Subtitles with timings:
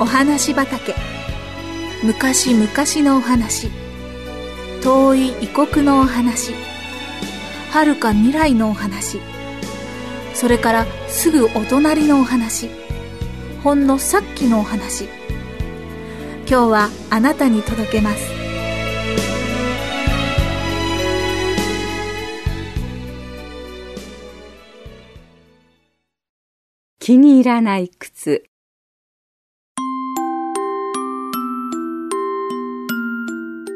[0.00, 0.94] お話畑。
[2.02, 2.66] 昔々
[3.06, 3.68] のお話。
[4.82, 6.54] 遠い異国のお話。
[7.70, 9.20] 遥か未来のお話。
[10.32, 12.70] それからすぐお隣のお話。
[13.62, 15.04] ほんのさっきのお話。
[16.48, 18.30] 今日はあなたに届けます。
[26.98, 28.49] 気に入らない靴。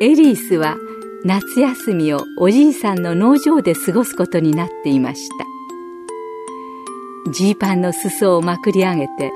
[0.00, 0.76] エリースは
[1.24, 5.28] 夏休みをおじいさんの農場で過ごすことになっていまし
[7.26, 7.32] た。
[7.32, 9.32] ジーパンの裾をまくり上げて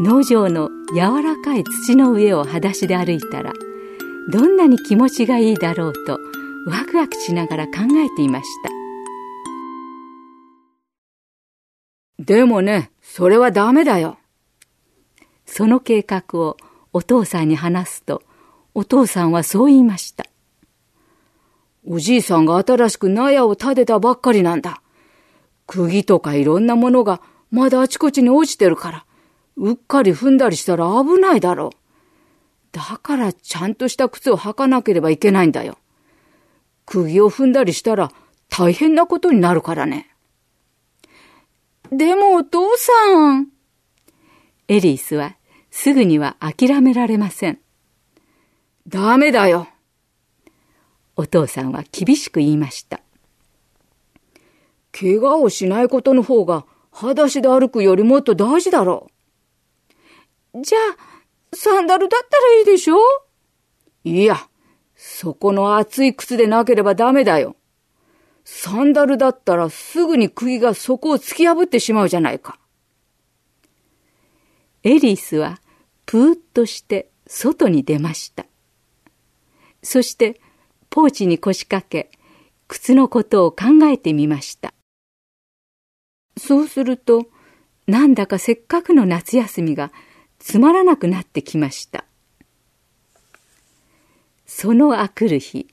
[0.00, 3.52] 農場の柔らかい土の上を裸足で歩いたら
[4.32, 6.18] どんなに気持ちがいいだろうと
[6.66, 8.48] ワクワクしながら考えていまし
[12.18, 12.24] た。
[12.24, 14.18] でもねそれはダメだよ。
[15.46, 16.56] その計画を
[16.92, 18.22] お父さんに話すと
[18.74, 20.30] お父さんはそう言いました
[21.86, 24.82] おじいさんが新しく納屋を建てたばっかりなんだ。
[25.66, 29.04] 釘とかいろんなものがまだあちこちに落ちてるから、
[29.56, 31.76] うっかり踏んだりしたら危ないだろう。
[32.72, 35.78] だからちゃんとした靴を履かなければいけないんだよ。
[36.86, 38.12] 釘を踏んだりしたら
[38.48, 40.10] 大変なことになるからね。
[41.90, 43.48] でもお父さん。
[44.68, 45.36] エリスは
[45.70, 47.58] すぐには諦められません。
[48.90, 49.68] ダメだよ。
[51.14, 53.00] お父さんは厳しく言いました。
[54.90, 59.08] 怪我をしないことの方が裸足で歩くよりもっと大事だろ
[60.52, 60.62] う。
[60.62, 62.96] じゃあ、サンダルだったらいいでしょ？
[64.02, 64.48] いや、
[64.96, 67.54] そこの厚い靴でなければダメだよ。
[68.44, 72.58] サンダルだったらすぐに釘がそこを突き破ってしまうじゃないか。
[74.82, 75.60] エリスは
[76.06, 78.46] プーッとして外に出ました。
[79.82, 80.40] そして
[80.90, 82.10] ポーチに腰掛け、
[82.68, 84.74] 靴のことを考えてみました。
[86.36, 87.26] そうすると、
[87.86, 89.90] なんだかせっかくの夏休みが
[90.38, 92.04] つまらなくなってきました。
[94.46, 95.68] そのあくる日、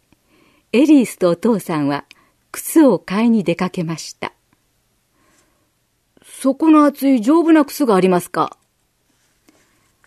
[0.71, 2.05] エリースとお父さんは
[2.51, 4.33] 靴を買いに出かけました。
[6.23, 8.57] そこの厚い丈夫な靴がありますか？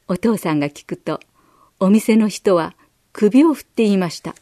[0.08, 1.20] お父さんが聞くと、
[1.78, 2.74] お店の人は
[3.12, 4.34] 首を振って言いました。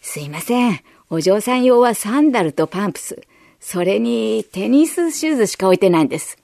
[0.00, 0.80] すいません。
[1.10, 3.22] お嬢さん用はサンダルとパンプス。
[3.60, 6.38] それにテニスシューズしか置いてないんです。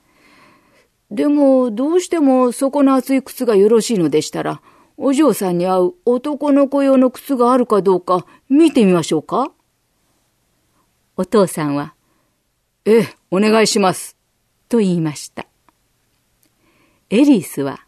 [1.10, 4.62] でも、どうしても底の厚い靴がよろしいのでしたら、
[4.96, 9.52] お嬢さんに合う男の子用の靴があるかどうか見てみましょうか
[11.16, 11.94] お父さんは、
[12.84, 14.16] ええ、お願いします。
[14.68, 15.46] と言いました。
[17.10, 17.84] エリースは、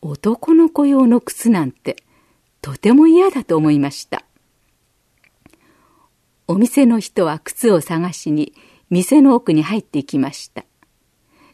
[0.00, 1.96] 男の子用の靴なんて、
[2.64, 4.24] とても嫌だと思いました。
[6.48, 8.54] お店の人は靴を探しに
[8.88, 10.64] 店の奥に入っていきました。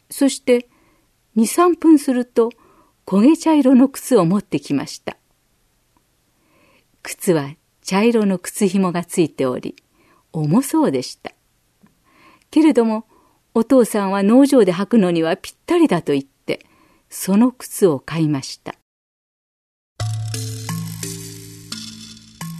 [0.09, 0.69] そして
[1.35, 2.49] 2、3分すると
[3.05, 5.17] 焦げ茶色の靴を持ってきました。
[7.03, 9.75] 靴は茶色の靴紐がついており、
[10.31, 11.33] 重そうでした。
[12.51, 13.05] けれども、
[13.53, 16.65] お父さんは農場で履くのにはぴったりだと言って、
[17.09, 18.75] その靴を買いました。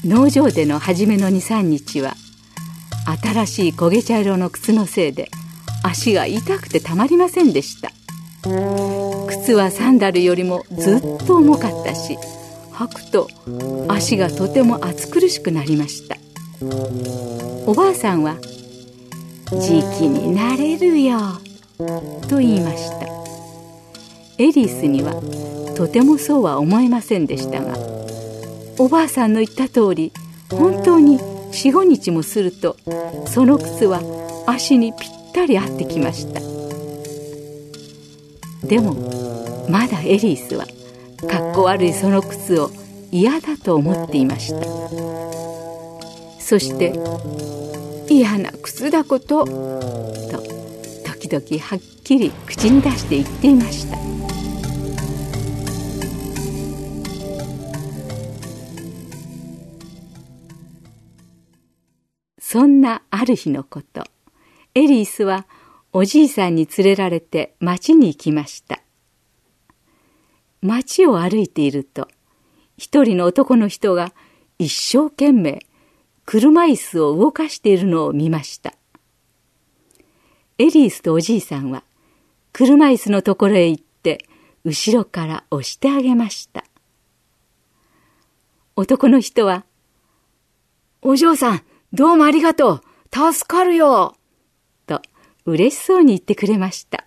[0.04, 2.16] 農場での初めの23日は
[3.22, 5.30] 新しい焦げ茶色の靴のせいで
[5.84, 7.92] 足が痛くてたまりませんでした。
[9.28, 12.18] 靴はサンダルよりもずっと重かったし
[12.74, 13.30] 履くと
[13.88, 16.18] 足がとても暑苦しくなりました。
[17.68, 18.38] おばあさんは
[19.52, 21.20] 「時期になれるよ」
[22.28, 23.08] と言いました。
[24.40, 25.14] エリスには
[25.76, 28.01] とてもそうは思えませんでしたが
[28.82, 30.12] おばあさんの言った通り
[30.50, 32.78] 本当に45日もすると
[33.28, 34.02] その靴は
[34.48, 36.42] 足にぴったり合ってきました。
[38.68, 38.96] でも
[39.70, 40.66] まだエリースは
[41.30, 42.72] かっこ悪いその靴を
[43.12, 44.66] 嫌だと思っていました。
[46.40, 46.96] そして
[48.10, 49.52] 嫌な靴だことと
[51.06, 54.21] 時々はっきり口に出して言っていました。
[62.52, 64.04] そんなある日のこと、
[64.76, 65.48] エリースは
[65.94, 68.82] おじいさんに連れられて町に行きました。
[70.62, 72.10] 町を歩いていると、
[72.76, 74.12] 一人の男の人が
[74.60, 75.66] 一生懸命
[76.26, 78.74] 車椅子を動かしているのを見ました。
[80.58, 81.86] エリースとおじいさんは
[82.52, 84.26] 車椅子のところへ行って
[84.66, 86.66] 後ろから押してあげました。
[88.76, 89.64] 男の人は、
[91.02, 91.62] お嬢さん、
[91.94, 92.82] どうもありがとう。
[93.14, 94.16] 助かるよ。
[94.88, 95.02] と、
[95.46, 97.06] 嬉しそうに言ってくれました。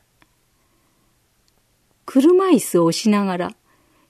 [2.05, 3.57] 車椅子を押しながら、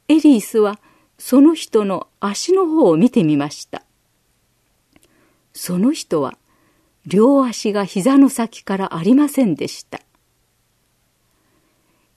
[0.09, 0.81] エリースは
[1.17, 3.85] その人の足の方を見てみました。
[5.53, 6.37] その人は
[7.07, 10.01] 両足が膝の先からありませんでした。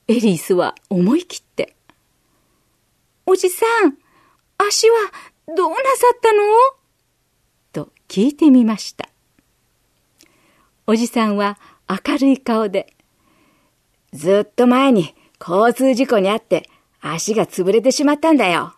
[0.07, 1.75] エリースは思い切って、
[3.27, 3.97] おじさん、
[4.57, 4.95] 足は
[5.55, 5.83] どうなさ
[6.15, 6.76] ったの？
[8.07, 9.09] 聞いてみました。
[10.85, 11.59] おじさんは
[11.89, 12.93] 明るい顔で、
[14.13, 16.69] ずっと前に交通事故にあって
[17.01, 18.73] 足が潰れてしまったんだよ。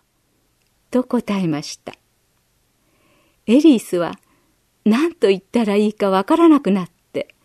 [0.91, 1.93] と答えました。
[3.45, 4.19] エリースは
[4.85, 7.35] 何と言ったらいいかわからなくなって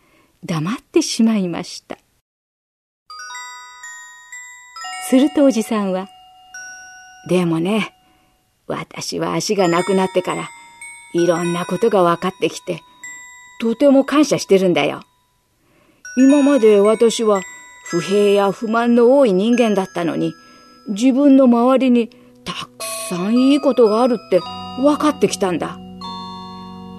[0.43, 1.97] 黙ってしまいました。
[5.07, 6.07] するとおじさんは、
[7.29, 7.95] でもね、
[8.65, 10.49] 私は足がなくなってから、
[11.15, 12.81] いろんなことが分かってきて、
[13.61, 14.99] とても感謝してるんだよ。
[16.17, 17.41] 今まで私は
[17.85, 20.33] 不平や不満の多い人間だったのに、
[20.89, 22.09] 自分の周りに
[22.43, 24.41] たくさんいいことがあるって
[24.81, 25.79] 分かってきたんだ。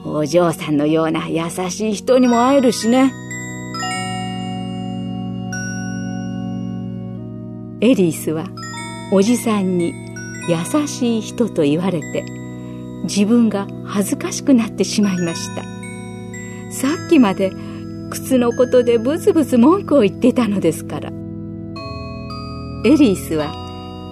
[0.07, 3.13] お嬢さんのような優しい人にも会えるしね。
[7.83, 8.47] エリースは
[9.13, 9.93] おじさんに
[10.49, 12.25] 優しい人と言われて
[13.05, 15.63] 自分が恥ずかしくなってしまいました。
[16.71, 17.53] さっきまで
[18.11, 21.11] 靴のことでブツブツ文句を言ってたのですから。
[22.85, 23.53] エリースは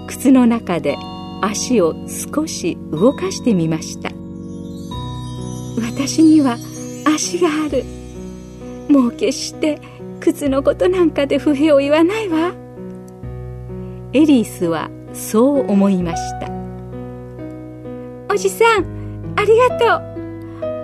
[0.09, 0.97] 靴の中で
[1.43, 4.11] 足を少し動かしてみました。
[5.81, 6.57] 私には
[7.05, 7.85] 足がある。
[8.89, 9.81] もう決して
[10.21, 12.55] 靴のことなんかで不平を言わないわ。
[14.13, 16.54] エリースはそう思いました。
[18.35, 19.87] おじさんありがと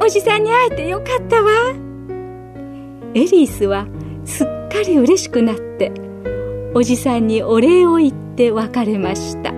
[0.03, 0.05] う。
[0.05, 1.51] おじさんに会えてよかったわ。
[3.13, 3.89] エリースは
[4.25, 5.91] すっかり嬉しくなって
[6.75, 9.50] おじさんにお礼を言って別れました。